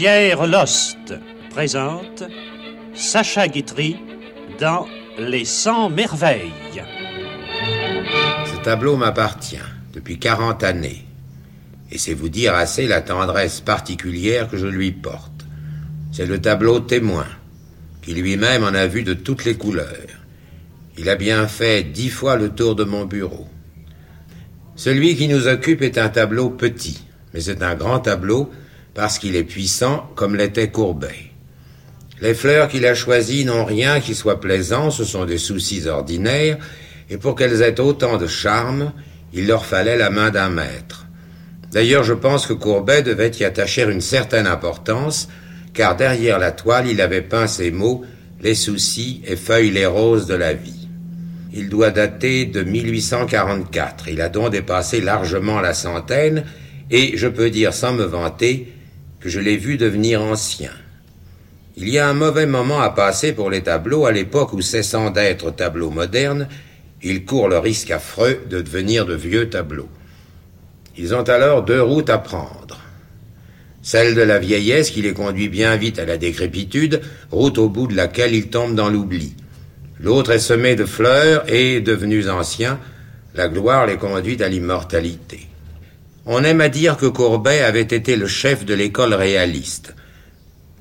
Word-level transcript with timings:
Pierre 0.00 0.46
Lost 0.46 1.12
présente 1.50 2.22
Sacha 2.94 3.48
Guitry 3.48 3.98
dans 4.58 4.86
Les 5.18 5.44
100 5.44 5.90
merveilles. 5.90 6.54
Ce 8.46 8.64
tableau 8.64 8.96
m'appartient 8.96 9.58
depuis 9.92 10.18
40 10.18 10.64
années. 10.64 11.04
Et 11.90 11.98
c'est 11.98 12.14
vous 12.14 12.30
dire 12.30 12.54
assez 12.54 12.86
la 12.86 13.02
tendresse 13.02 13.60
particulière 13.60 14.48
que 14.48 14.56
je 14.56 14.66
lui 14.66 14.90
porte. 14.90 15.44
C'est 16.12 16.24
le 16.24 16.40
tableau 16.40 16.80
témoin, 16.80 17.26
qui 18.00 18.14
lui-même 18.14 18.64
en 18.64 18.68
a 18.68 18.86
vu 18.86 19.02
de 19.02 19.12
toutes 19.12 19.44
les 19.44 19.58
couleurs. 19.58 20.08
Il 20.96 21.10
a 21.10 21.16
bien 21.16 21.46
fait 21.46 21.82
dix 21.82 22.08
fois 22.08 22.36
le 22.36 22.48
tour 22.48 22.74
de 22.74 22.84
mon 22.84 23.04
bureau. 23.04 23.46
Celui 24.76 25.14
qui 25.14 25.28
nous 25.28 25.46
occupe 25.46 25.82
est 25.82 25.98
un 25.98 26.08
tableau 26.08 26.48
petit, 26.48 27.04
mais 27.34 27.40
c'est 27.42 27.62
un 27.62 27.74
grand 27.74 28.00
tableau 28.00 28.50
parce 28.94 29.18
qu'il 29.18 29.36
est 29.36 29.44
puissant 29.44 30.10
comme 30.14 30.36
l'était 30.36 30.70
Courbet. 30.70 31.30
Les 32.20 32.34
fleurs 32.34 32.68
qu'il 32.68 32.84
a 32.86 32.94
choisies 32.94 33.44
n'ont 33.44 33.64
rien 33.64 34.00
qui 34.00 34.14
soit 34.14 34.40
plaisant, 34.40 34.90
ce 34.90 35.04
sont 35.04 35.24
des 35.24 35.38
soucis 35.38 35.86
ordinaires, 35.86 36.58
et 37.08 37.16
pour 37.16 37.34
qu'elles 37.34 37.62
aient 37.62 37.80
autant 37.80 38.18
de 38.18 38.26
charme, 38.26 38.92
il 39.32 39.46
leur 39.46 39.64
fallait 39.64 39.96
la 39.96 40.10
main 40.10 40.30
d'un 40.30 40.50
maître. 40.50 41.06
D'ailleurs, 41.72 42.04
je 42.04 42.12
pense 42.12 42.46
que 42.46 42.52
Courbet 42.52 43.02
devait 43.02 43.30
y 43.30 43.44
attacher 43.44 43.84
une 43.84 44.00
certaine 44.00 44.46
importance, 44.46 45.28
car 45.72 45.96
derrière 45.96 46.38
la 46.38 46.52
toile, 46.52 46.88
il 46.88 47.00
avait 47.00 47.22
peint 47.22 47.46
ces 47.46 47.70
mots 47.70 48.04
Les 48.42 48.54
soucis 48.54 49.20
et 49.26 49.36
feuilles 49.36 49.70
les 49.70 49.86
roses 49.86 50.26
de 50.26 50.34
la 50.34 50.54
vie. 50.54 50.88
Il 51.52 51.68
doit 51.68 51.90
dater 51.90 52.46
de 52.46 52.62
1844. 52.62 54.08
Il 54.08 54.20
a 54.22 54.30
donc 54.30 54.50
dépassé 54.50 55.00
largement 55.00 55.60
la 55.60 55.74
centaine, 55.74 56.44
et 56.90 57.16
je 57.16 57.28
peux 57.28 57.50
dire 57.50 57.74
sans 57.74 57.92
me 57.92 58.04
vanter 58.04 58.72
que 59.20 59.28
je 59.28 59.40
l'ai 59.40 59.56
vu 59.56 59.76
devenir 59.76 60.22
ancien. 60.22 60.72
Il 61.76 61.88
y 61.88 61.98
a 61.98 62.08
un 62.08 62.14
mauvais 62.14 62.46
moment 62.46 62.80
à 62.80 62.90
passer 62.90 63.32
pour 63.32 63.50
les 63.50 63.62
tableaux 63.62 64.06
à 64.06 64.12
l'époque 64.12 64.52
où, 64.52 64.60
cessant 64.60 65.10
d'être 65.10 65.50
tableaux 65.50 65.90
modernes, 65.90 66.48
ils 67.02 67.24
courent 67.24 67.48
le 67.48 67.58
risque 67.58 67.90
affreux 67.90 68.40
de 68.50 68.60
devenir 68.60 69.06
de 69.06 69.14
vieux 69.14 69.48
tableaux. 69.48 69.88
Ils 70.96 71.14
ont 71.14 71.22
alors 71.22 71.64
deux 71.64 71.82
routes 71.82 72.10
à 72.10 72.18
prendre. 72.18 72.80
Celle 73.82 74.14
de 74.14 74.20
la 74.20 74.38
vieillesse 74.38 74.90
qui 74.90 75.00
les 75.00 75.14
conduit 75.14 75.48
bien 75.48 75.76
vite 75.76 75.98
à 75.98 76.04
la 76.04 76.18
décrépitude, 76.18 77.00
route 77.30 77.56
au 77.56 77.68
bout 77.68 77.86
de 77.86 77.96
laquelle 77.96 78.34
ils 78.34 78.48
tombent 78.48 78.74
dans 78.74 78.90
l'oubli. 78.90 79.34
L'autre 79.98 80.32
est 80.32 80.38
semée 80.38 80.76
de 80.76 80.84
fleurs 80.84 81.50
et, 81.50 81.80
devenus 81.80 82.28
anciens, 82.28 82.78
la 83.34 83.48
gloire 83.48 83.86
les 83.86 83.96
conduit 83.96 84.42
à 84.42 84.48
l'immortalité. 84.48 85.49
On 86.26 86.44
aime 86.44 86.60
à 86.60 86.68
dire 86.68 86.98
que 86.98 87.06
Courbet 87.06 87.60
avait 87.60 87.80
été 87.80 88.14
le 88.14 88.26
chef 88.26 88.66
de 88.66 88.74
l'école 88.74 89.14
réaliste. 89.14 89.94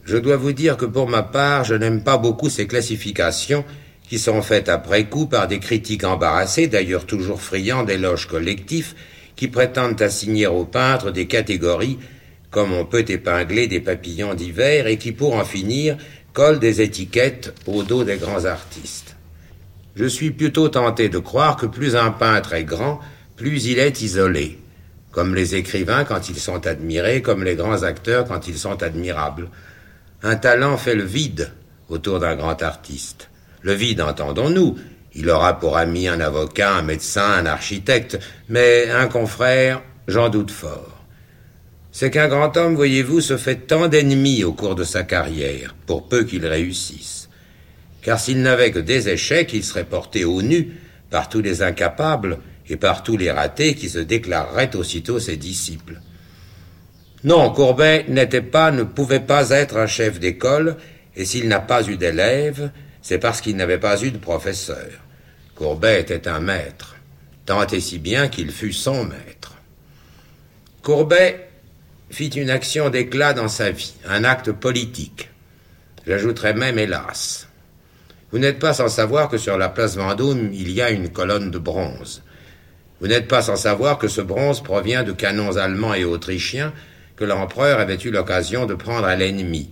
Je 0.03 0.17
dois 0.17 0.35
vous 0.35 0.51
dire 0.51 0.75
que 0.75 0.85
pour 0.85 1.07
ma 1.07 1.23
part, 1.23 1.63
je 1.63 1.75
n'aime 1.75 2.03
pas 2.03 2.17
beaucoup 2.17 2.49
ces 2.49 2.67
classifications 2.67 3.63
qui 4.03 4.19
sont 4.19 4.41
faites 4.41 4.67
après 4.67 5.05
coup 5.05 5.27
par 5.27 5.47
des 5.47 5.59
critiques 5.59 6.03
embarrassés, 6.03 6.67
d'ailleurs 6.67 7.05
toujours 7.05 7.41
friands 7.41 7.83
d'éloges 7.83 8.27
collectifs, 8.27 8.95
qui 9.37 9.47
prétendent 9.47 10.01
assigner 10.01 10.47
aux 10.47 10.65
peintres 10.65 11.11
des 11.11 11.27
catégories 11.27 11.99
comme 12.51 12.73
on 12.73 12.83
peut 12.83 13.05
épingler 13.07 13.67
des 13.67 13.79
papillons 13.79 14.33
d'hiver 14.33 14.87
et 14.87 14.97
qui, 14.97 15.11
pour 15.11 15.35
en 15.35 15.45
finir, 15.45 15.97
collent 16.33 16.59
des 16.59 16.81
étiquettes 16.81 17.53
au 17.67 17.83
dos 17.83 18.03
des 18.03 18.17
grands 18.17 18.45
artistes. 18.45 19.15
Je 19.95 20.05
suis 20.05 20.31
plutôt 20.31 20.67
tenté 20.67 21.09
de 21.09 21.19
croire 21.19 21.57
que 21.57 21.67
plus 21.67 21.95
un 21.95 22.09
peintre 22.09 22.53
est 22.53 22.63
grand, 22.63 22.99
plus 23.37 23.65
il 23.65 23.77
est 23.77 24.01
isolé 24.01 24.57
comme 25.11 25.35
les 25.35 25.55
écrivains 25.55 26.03
quand 26.03 26.29
ils 26.29 26.39
sont 26.39 26.67
admirés, 26.67 27.21
comme 27.21 27.43
les 27.43 27.55
grands 27.55 27.83
acteurs 27.83 28.25
quand 28.25 28.47
ils 28.47 28.57
sont 28.57 28.83
admirables. 28.83 29.49
Un 30.21 30.35
talent 30.35 30.77
fait 30.77 30.95
le 30.95 31.03
vide 31.03 31.51
autour 31.89 32.19
d'un 32.19 32.35
grand 32.35 32.61
artiste. 32.61 33.29
Le 33.61 33.73
vide, 33.73 34.01
entendons-nous, 34.01 34.77
il 35.15 35.29
aura 35.29 35.59
pour 35.59 35.77
ami 35.77 36.07
un 36.07 36.19
avocat, 36.19 36.75
un 36.75 36.81
médecin, 36.81 37.31
un 37.31 37.45
architecte, 37.45 38.19
mais 38.47 38.89
un 38.89 39.07
confrère, 39.07 39.81
j'en 40.07 40.29
doute 40.29 40.51
fort. 40.51 41.03
C'est 41.91 42.11
qu'un 42.11 42.27
grand 42.27 42.55
homme, 42.55 42.75
voyez-vous, 42.75 43.19
se 43.19 43.35
fait 43.35 43.67
tant 43.67 43.87
d'ennemis 43.87 44.43
au 44.43 44.53
cours 44.53 44.75
de 44.75 44.83
sa 44.83 45.03
carrière, 45.03 45.75
pour 45.87 46.07
peu 46.07 46.23
qu'il 46.23 46.45
réussisse. 46.45 47.29
Car 48.01 48.19
s'il 48.19 48.41
n'avait 48.41 48.71
que 48.71 48.79
des 48.79 49.09
échecs, 49.09 49.51
il 49.53 49.63
serait 49.63 49.83
porté 49.83 50.23
au 50.23 50.41
nu 50.41 50.77
par 51.09 51.27
tous 51.27 51.41
les 51.41 51.63
incapables 51.63 52.37
et 52.69 52.77
par 52.77 53.03
tous 53.03 53.17
les 53.17 53.31
ratés 53.31 53.75
qui 53.75 53.89
se 53.89 53.99
déclareraient 53.99 54.75
aussitôt 54.75 55.19
ses 55.19 55.37
disciples. 55.37 55.99
Non, 57.23 57.51
Courbet 57.51 58.05
n'était 58.07 58.41
pas, 58.41 58.71
ne 58.71 58.83
pouvait 58.83 59.19
pas 59.19 59.49
être 59.49 59.77
un 59.77 59.87
chef 59.87 60.19
d'école, 60.19 60.77
et 61.15 61.25
s'il 61.25 61.47
n'a 61.47 61.59
pas 61.59 61.85
eu 61.87 61.97
d'élèves, 61.97 62.71
c'est 63.01 63.17
parce 63.17 63.41
qu'il 63.41 63.57
n'avait 63.57 63.79
pas 63.79 64.01
eu 64.01 64.11
de 64.11 64.17
professeur. 64.17 64.87
Courbet 65.55 65.99
était 65.99 66.27
un 66.27 66.39
maître, 66.39 66.95
tant 67.45 67.65
et 67.67 67.81
si 67.81 67.99
bien 67.99 68.29
qu'il 68.29 68.51
fut 68.51 68.71
son 68.71 69.03
maître. 69.03 69.55
Courbet 70.81 71.49
fit 72.09 72.27
une 72.27 72.49
action 72.49 72.89
d'éclat 72.89 73.33
dans 73.33 73.49
sa 73.49 73.71
vie, 73.71 73.95
un 74.07 74.23
acte 74.23 74.51
politique. 74.51 75.29
J'ajouterais 76.07 76.53
même 76.53 76.79
hélas. 76.79 77.47
Vous 78.31 78.39
n'êtes 78.39 78.59
pas 78.59 78.73
sans 78.73 78.89
savoir 78.89 79.27
que 79.27 79.37
sur 79.37 79.57
la 79.57 79.69
place 79.69 79.97
Vendôme, 79.97 80.51
il 80.53 80.71
y 80.71 80.81
a 80.81 80.91
une 80.91 81.09
colonne 81.09 81.51
de 81.51 81.57
bronze. 81.57 82.23
Vous 82.99 83.07
n'êtes 83.07 83.27
pas 83.27 83.41
sans 83.41 83.55
savoir 83.55 83.97
que 83.97 84.07
ce 84.07 84.21
bronze 84.21 84.61
provient 84.61 85.03
de 85.03 85.11
canons 85.11 85.57
allemands 85.57 85.93
et 85.93 86.03
autrichiens 86.03 86.73
que 87.15 87.25
l'empereur 87.25 87.79
avait 87.79 87.97
eu 87.97 88.11
l'occasion 88.11 88.65
de 88.65 88.73
prendre 88.73 89.07
à 89.07 89.15
l'ennemi. 89.15 89.71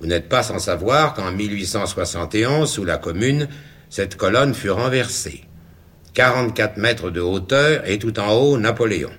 Vous 0.00 0.06
n'êtes 0.06 0.28
pas 0.28 0.42
sans 0.42 0.58
savoir 0.58 1.14
qu'en 1.14 1.32
1871, 1.32 2.70
sous 2.70 2.84
la 2.84 2.98
Commune, 2.98 3.48
cette 3.90 4.16
colonne 4.16 4.54
fut 4.54 4.70
renversée. 4.70 5.44
44 6.14 6.76
mètres 6.76 7.10
de 7.10 7.20
hauteur 7.20 7.88
et 7.88 7.98
tout 7.98 8.18
en 8.20 8.32
haut 8.32 8.58
Napoléon. 8.58 9.10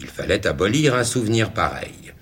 Il 0.00 0.06
fallait 0.06 0.46
abolir 0.46 0.94
un 0.94 1.04
souvenir 1.04 1.52
pareil. 1.52 2.12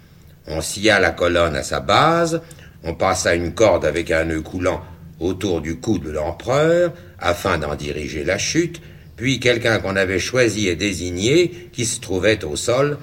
On 0.46 0.60
scia 0.60 1.00
la 1.00 1.10
colonne 1.10 1.56
à 1.56 1.62
sa 1.62 1.80
base, 1.80 2.40
on 2.84 2.94
passa 2.94 3.34
une 3.34 3.52
corde 3.52 3.84
avec 3.84 4.10
un 4.10 4.24
nœud 4.24 4.42
coulant 4.42 4.82
autour 5.20 5.60
du 5.60 5.80
cou 5.80 5.98
de 5.98 6.10
l'empereur 6.10 6.92
afin 7.18 7.58
d'en 7.58 7.74
diriger 7.74 8.24
la 8.24 8.38
chute, 8.38 8.80
puis 9.16 9.40
quelqu'un 9.40 9.78
qu'on 9.78 9.96
avait 9.96 10.18
choisi 10.18 10.68
et 10.68 10.76
désigné, 10.76 11.70
qui 11.72 11.86
se 11.86 12.00
trouvait 12.00 12.44
au 12.44 12.54
sol, 12.54 12.98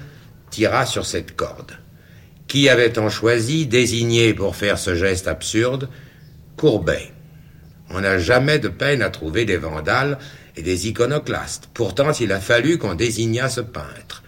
tira 0.50 0.86
sur 0.86 1.04
cette 1.04 1.34
corde. 1.34 1.72
Qui 2.46 2.68
avait-on 2.68 3.08
choisi, 3.08 3.66
désigné 3.66 4.32
pour 4.32 4.54
faire 4.54 4.78
ce 4.78 4.94
geste 4.94 5.26
absurde? 5.26 5.88
Courbet. 6.56 7.10
On 7.90 8.00
n'a 8.00 8.18
jamais 8.18 8.60
de 8.60 8.68
peine 8.68 9.02
à 9.02 9.10
trouver 9.10 9.44
des 9.44 9.56
vandales 9.56 10.18
et 10.56 10.62
des 10.62 10.88
iconoclastes. 10.88 11.68
Pourtant, 11.74 12.12
il 12.12 12.32
a 12.32 12.40
fallu 12.40 12.78
qu'on 12.78 12.94
désignât 12.94 13.48
ce 13.48 13.60
peintre. 13.60 14.22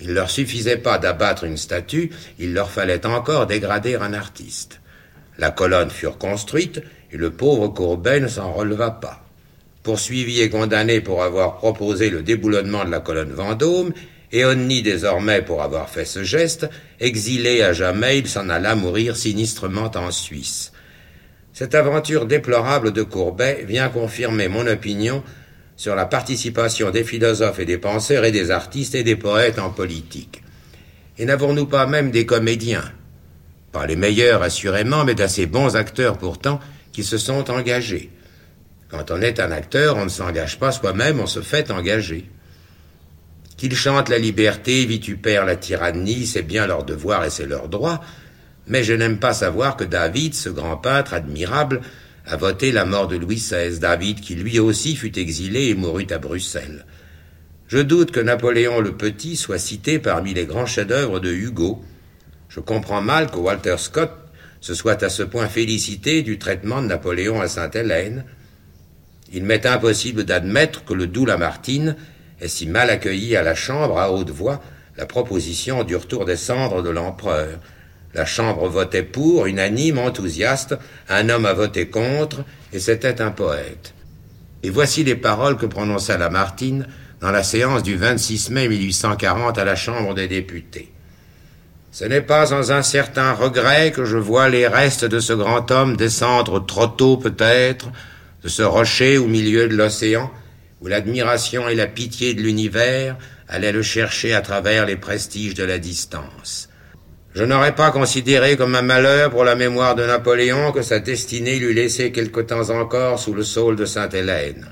Il 0.00 0.12
leur 0.12 0.30
suffisait 0.30 0.76
pas 0.76 0.98
d'abattre 0.98 1.44
une 1.44 1.56
statue, 1.56 2.10
il 2.38 2.52
leur 2.52 2.70
fallait 2.70 3.06
encore 3.06 3.46
dégrader 3.46 3.94
un 3.94 4.12
artiste. 4.12 4.80
La 5.38 5.50
colonne 5.50 5.90
fut 5.90 6.10
construite, 6.10 6.82
et 7.10 7.16
le 7.16 7.30
pauvre 7.30 7.68
Courbet 7.68 8.20
ne 8.20 8.28
s'en 8.28 8.52
releva 8.52 8.90
pas 8.90 9.21
poursuivi 9.82 10.40
et 10.40 10.50
condamné 10.50 11.00
pour 11.00 11.22
avoir 11.22 11.56
proposé 11.56 12.10
le 12.10 12.22
déboulonnement 12.22 12.84
de 12.84 12.90
la 12.90 13.00
colonne 13.00 13.32
Vendôme, 13.32 13.92
et 14.30 14.44
Onni 14.44 14.82
désormais 14.82 15.42
pour 15.42 15.62
avoir 15.62 15.90
fait 15.90 16.04
ce 16.04 16.24
geste, 16.24 16.68
exilé 17.00 17.62
à 17.62 17.72
jamais, 17.72 18.18
il 18.18 18.28
s'en 18.28 18.48
alla 18.48 18.74
mourir 18.74 19.16
sinistrement 19.16 19.90
en 19.94 20.10
Suisse. 20.10 20.72
Cette 21.52 21.74
aventure 21.74 22.24
déplorable 22.24 22.92
de 22.92 23.02
Courbet 23.02 23.64
vient 23.68 23.90
confirmer 23.90 24.48
mon 24.48 24.66
opinion 24.66 25.22
sur 25.76 25.94
la 25.94 26.06
participation 26.06 26.90
des 26.90 27.04
philosophes 27.04 27.58
et 27.58 27.66
des 27.66 27.76
penseurs 27.76 28.24
et 28.24 28.32
des 28.32 28.50
artistes 28.50 28.94
et 28.94 29.02
des 29.02 29.16
poètes 29.16 29.58
en 29.58 29.68
politique. 29.68 30.42
Et 31.18 31.26
n'avons-nous 31.26 31.66
pas 31.66 31.86
même 31.86 32.10
des 32.10 32.24
comédiens? 32.24 32.90
Pas 33.70 33.86
les 33.86 33.96
meilleurs 33.96 34.42
assurément, 34.42 35.04
mais 35.04 35.14
d'assez 35.14 35.46
bons 35.46 35.76
acteurs 35.76 36.16
pourtant, 36.16 36.60
qui 36.92 37.04
se 37.04 37.18
sont 37.18 37.50
engagés. 37.50 38.10
Quand 38.92 39.10
on 39.10 39.22
est 39.22 39.40
un 39.40 39.50
acteur, 39.50 39.96
on 39.96 40.04
ne 40.04 40.10
s'engage 40.10 40.58
pas 40.58 40.70
soi-même, 40.70 41.18
on 41.18 41.26
se 41.26 41.40
fait 41.40 41.70
engager. 41.70 42.28
Qu'ils 43.56 43.74
chantent 43.74 44.10
la 44.10 44.18
liberté, 44.18 44.84
vitupèrent 44.84 45.46
la 45.46 45.56
tyrannie, 45.56 46.26
c'est 46.26 46.42
bien 46.42 46.66
leur 46.66 46.84
devoir 46.84 47.24
et 47.24 47.30
c'est 47.30 47.46
leur 47.46 47.68
droit, 47.68 48.04
mais 48.66 48.84
je 48.84 48.92
n'aime 48.92 49.18
pas 49.18 49.32
savoir 49.32 49.78
que 49.78 49.84
David, 49.84 50.34
ce 50.34 50.50
grand 50.50 50.76
peintre 50.76 51.14
admirable, 51.14 51.80
a 52.26 52.36
voté 52.36 52.70
la 52.70 52.84
mort 52.84 53.08
de 53.08 53.16
Louis 53.16 53.36
XVI, 53.36 53.78
David 53.78 54.20
qui 54.20 54.34
lui 54.34 54.58
aussi 54.58 54.94
fut 54.94 55.18
exilé 55.18 55.68
et 55.68 55.74
mourut 55.74 56.06
à 56.10 56.18
Bruxelles. 56.18 56.84
Je 57.68 57.78
doute 57.78 58.10
que 58.10 58.20
Napoléon 58.20 58.82
le 58.82 58.92
Petit 58.92 59.36
soit 59.36 59.58
cité 59.58 60.00
parmi 60.00 60.34
les 60.34 60.44
grands 60.44 60.66
chefs-d'œuvre 60.66 61.18
de 61.18 61.32
Hugo. 61.32 61.82
Je 62.50 62.60
comprends 62.60 63.00
mal 63.00 63.30
que 63.30 63.38
Walter 63.38 63.76
Scott 63.78 64.12
se 64.60 64.74
soit 64.74 65.02
à 65.02 65.08
ce 65.08 65.22
point 65.22 65.48
félicité 65.48 66.20
du 66.20 66.38
traitement 66.38 66.82
de 66.82 66.88
Napoléon 66.88 67.40
à 67.40 67.48
Sainte-Hélène. 67.48 68.26
Il 69.32 69.44
m'est 69.44 69.64
impossible 69.64 70.24
d'admettre 70.24 70.84
que 70.84 70.92
le 70.92 71.06
doux 71.06 71.24
Lamartine 71.24 71.96
ait 72.40 72.48
si 72.48 72.66
mal 72.66 72.90
accueilli 72.90 73.34
à 73.34 73.42
la 73.42 73.54
Chambre 73.54 73.98
à 73.98 74.12
haute 74.12 74.30
voix 74.30 74.60
la 74.98 75.06
proposition 75.06 75.84
du 75.84 75.96
retour 75.96 76.26
des 76.26 76.36
cendres 76.36 76.82
de 76.82 76.90
l'empereur. 76.90 77.58
La 78.12 78.26
Chambre 78.26 78.68
votait 78.68 79.02
pour, 79.02 79.46
unanime, 79.46 79.98
enthousiaste, 79.98 80.76
un 81.08 81.30
homme 81.30 81.46
a 81.46 81.54
voté 81.54 81.88
contre, 81.88 82.44
et 82.74 82.78
c'était 82.78 83.22
un 83.22 83.30
poète. 83.30 83.94
Et 84.62 84.68
voici 84.68 85.02
les 85.02 85.16
paroles 85.16 85.56
que 85.56 85.64
prononça 85.64 86.18
Lamartine 86.18 86.86
dans 87.22 87.30
la 87.30 87.42
séance 87.42 87.82
du 87.82 87.96
26 87.96 88.50
mai 88.50 88.68
1840 88.68 89.56
à 89.56 89.64
la 89.64 89.76
Chambre 89.76 90.12
des 90.12 90.28
députés. 90.28 90.92
Ce 91.90 92.04
n'est 92.04 92.20
pas 92.20 92.46
sans 92.46 92.70
un 92.70 92.82
certain 92.82 93.32
regret 93.32 93.92
que 93.92 94.04
je 94.04 94.18
vois 94.18 94.50
les 94.50 94.66
restes 94.66 95.04
de 95.04 95.20
ce 95.20 95.32
grand 95.32 95.70
homme 95.70 95.96
descendre 95.96 96.64
trop 96.64 96.86
tôt 96.86 97.16
peut-être, 97.16 97.90
de 98.42 98.48
ce 98.48 98.62
rocher 98.62 99.18
au 99.18 99.26
milieu 99.26 99.68
de 99.68 99.76
l'océan, 99.76 100.30
où 100.80 100.88
l'admiration 100.88 101.68
et 101.68 101.74
la 101.74 101.86
pitié 101.86 102.34
de 102.34 102.42
l'univers 102.42 103.16
allaient 103.48 103.72
le 103.72 103.82
chercher 103.82 104.34
à 104.34 104.40
travers 104.40 104.86
les 104.86 104.96
prestiges 104.96 105.54
de 105.54 105.64
la 105.64 105.78
distance. 105.78 106.68
Je 107.34 107.44
n'aurais 107.44 107.74
pas 107.74 107.90
considéré 107.90 108.56
comme 108.56 108.74
un 108.74 108.82
malheur 108.82 109.30
pour 109.30 109.44
la 109.44 109.54
mémoire 109.54 109.94
de 109.94 110.04
Napoléon 110.04 110.70
que 110.72 110.82
sa 110.82 110.98
destinée 110.98 111.58
lui 111.58 111.72
laissait 111.72 112.12
quelque 112.12 112.40
temps 112.40 112.68
encore 112.70 113.18
sous 113.18 113.32
le 113.32 113.42
saule 113.42 113.76
de 113.76 113.86
Sainte-Hélène. 113.86 114.66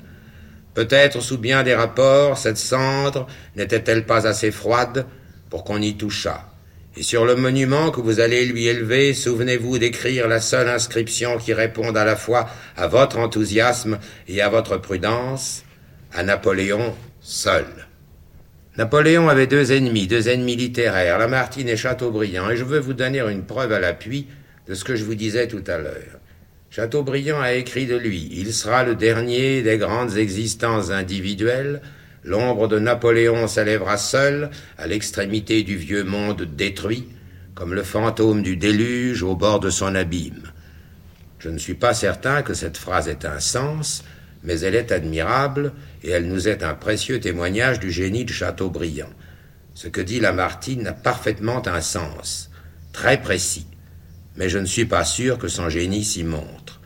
Peut-être 0.73 1.21
sous 1.21 1.37
bien 1.37 1.63
des 1.63 1.73
rapports, 1.73 2.37
cette 2.37 2.57
cendre 2.57 3.25
n'était-elle 3.55 4.05
pas 4.05 4.27
assez 4.27 4.51
froide 4.51 5.05
pour 5.49 5.63
qu'on 5.63 5.81
y 5.81 5.95
touchât. 5.95 6.50
Et 6.97 7.03
sur 7.03 7.25
le 7.25 7.35
monument 7.35 7.89
que 7.89 8.01
vous 8.01 8.19
allez 8.19 8.45
lui 8.45 8.67
élever, 8.67 9.13
souvenez-vous 9.13 9.77
d'écrire 9.77 10.27
la 10.27 10.41
seule 10.41 10.67
inscription 10.67 11.37
qui 11.37 11.53
réponde 11.53 11.95
à 11.95 12.03
la 12.03 12.17
fois 12.17 12.49
à 12.75 12.87
votre 12.87 13.17
enthousiasme 13.17 13.97
et 14.27 14.41
à 14.41 14.49
votre 14.49 14.77
prudence, 14.77 15.63
à 16.13 16.23
Napoléon 16.23 16.93
seul. 17.21 17.65
Napoléon 18.77 19.29
avait 19.29 19.47
deux 19.47 19.71
ennemis, 19.71 20.07
deux 20.07 20.27
ennemis 20.27 20.57
littéraires, 20.57 21.17
Lamartine 21.17 21.69
et 21.69 21.77
Chateaubriand, 21.77 22.49
et 22.49 22.57
je 22.57 22.65
veux 22.65 22.79
vous 22.79 22.93
donner 22.93 23.19
une 23.19 23.45
preuve 23.45 23.71
à 23.71 23.79
l'appui 23.79 24.27
de 24.67 24.73
ce 24.73 24.83
que 24.83 24.95
je 24.95 25.05
vous 25.05 25.15
disais 25.15 25.47
tout 25.47 25.63
à 25.67 25.77
l'heure. 25.77 26.19
Chateaubriand 26.69 27.41
a 27.41 27.53
écrit 27.53 27.85
de 27.85 27.97
lui 27.97 28.29
Il 28.31 28.53
sera 28.53 28.83
le 28.83 28.95
dernier 28.95 29.61
des 29.61 29.77
grandes 29.77 30.17
existences 30.17 30.89
individuelles, 30.89 31.81
l'ombre 32.23 32.67
de 32.67 32.79
Napoléon 32.79 33.47
s'élèvera 33.47 33.97
seul 33.97 34.49
à 34.77 34.87
l'extrémité 34.87 35.63
du 35.63 35.75
vieux 35.75 36.03
monde 36.03 36.43
détruit, 36.43 37.07
comme 37.55 37.73
le 37.73 37.83
fantôme 37.83 38.43
du 38.43 38.57
déluge 38.57 39.23
au 39.23 39.35
bord 39.35 39.59
de 39.59 39.69
son 39.69 39.95
abîme. 39.95 40.51
Je 41.39 41.49
ne 41.49 41.57
suis 41.57 41.73
pas 41.73 41.93
certain 41.93 42.43
que 42.43 42.53
cette 42.53 42.77
phrase 42.77 43.07
ait 43.07 43.25
un 43.25 43.39
sens, 43.39 44.03
mais 44.43 44.59
elle 44.59 44.75
est 44.75 44.91
admirable 44.91 45.73
et 46.03 46.11
elle 46.11 46.27
nous 46.27 46.47
est 46.47 46.63
un 46.63 46.73
précieux 46.73 47.19
témoignage 47.19 47.79
du 47.79 47.91
génie 47.91 48.25
de 48.25 48.31
Chateaubriand. 48.31 49.09
Ce 49.73 49.87
que 49.87 50.01
dit 50.01 50.19
Lamartine 50.19 50.87
a 50.87 50.93
parfaitement 50.93 51.67
un 51.67 51.81
sens, 51.81 52.51
très 52.93 53.21
précis, 53.21 53.67
mais 54.35 54.49
je 54.49 54.59
ne 54.59 54.65
suis 54.65 54.85
pas 54.85 55.05
sûr 55.05 55.37
que 55.37 55.47
son 55.47 55.69
génie 55.69 56.03
s'y 56.03 56.23
montre. 56.23 56.81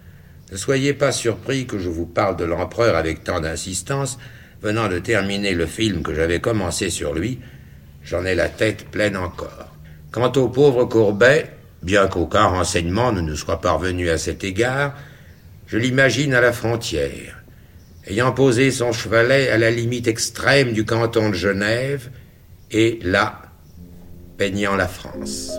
Ne 0.51 0.57
soyez 0.57 0.93
pas 0.93 1.11
surpris 1.11 1.65
que 1.65 1.79
je 1.79 1.89
vous 1.89 2.05
parle 2.05 2.37
de 2.37 2.45
l'empereur 2.45 2.95
avec 2.95 3.23
tant 3.23 3.41
d'insistance, 3.41 4.17
venant 4.61 4.87
de 4.87 4.99
terminer 4.99 5.53
le 5.53 5.65
film 5.65 6.03
que 6.03 6.13
j'avais 6.13 6.39
commencé 6.39 6.89
sur 6.89 7.13
lui, 7.13 7.39
j'en 8.03 8.25
ai 8.25 8.35
la 8.35 8.49
tête 8.49 8.85
pleine 8.89 9.17
encore. 9.17 9.71
Quant 10.11 10.31
au 10.33 10.49
pauvre 10.49 10.85
Courbet, 10.85 11.51
bien 11.83 12.07
qu'aucun 12.07 12.45
renseignement 12.45 13.11
ne 13.11 13.21
nous 13.21 13.35
soit 13.35 13.61
parvenu 13.61 14.09
à 14.09 14.17
cet 14.17 14.43
égard, 14.43 14.95
je 15.67 15.77
l'imagine 15.77 16.33
à 16.33 16.41
la 16.41 16.53
frontière, 16.53 17.43
ayant 18.07 18.31
posé 18.31 18.71
son 18.71 18.91
chevalet 18.91 19.49
à 19.49 19.57
la 19.57 19.71
limite 19.71 20.07
extrême 20.07 20.73
du 20.73 20.85
canton 20.85 21.29
de 21.29 21.35
Genève, 21.35 22.09
et 22.71 22.99
là, 23.03 23.41
peignant 24.37 24.75
la 24.75 24.87
France. 24.87 25.51